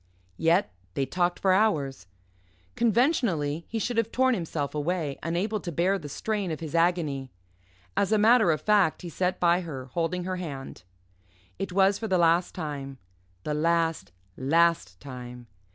[0.39, 2.07] Yet they talked for hours.
[2.75, 7.29] Conventionally he should have torn himself away, unable to bear the strain of his agony.
[7.95, 10.81] As a matter of fact, he sat by her holding her hand.
[11.59, 12.97] It was for the last time
[13.43, 15.45] the last, last time.